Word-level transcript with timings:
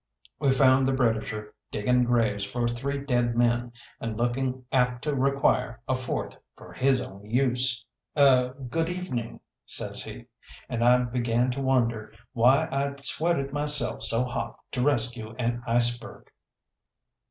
We 0.39 0.49
found 0.49 0.87
the 0.87 0.93
Britisher 0.93 1.53
digging 1.71 2.05
graves 2.05 2.43
for 2.43 2.67
three 2.67 3.05
dead 3.05 3.35
men, 3.37 3.71
and 3.99 4.17
looking 4.17 4.65
apt 4.71 5.03
to 5.03 5.13
require 5.13 5.79
a 5.87 5.93
fourth 5.93 6.39
for 6.55 6.73
his 6.73 7.03
own 7.03 7.23
use. 7.29 7.85
"Er 8.17 8.55
good 8.67 8.89
evening," 8.89 9.41
says 9.63 10.01
he, 10.03 10.25
and 10.67 10.83
I 10.83 10.97
began 11.03 11.51
to 11.51 11.61
wonder 11.61 12.11
why 12.33 12.67
I'd 12.71 13.01
sweated 13.01 13.53
myself 13.53 14.01
so 14.01 14.23
hot 14.23 14.57
to 14.71 14.81
rescue 14.81 15.35
an 15.35 15.61
iceberg. 15.67 16.31